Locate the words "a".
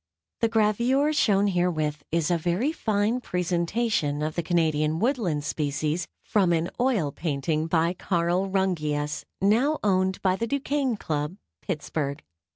2.31-2.37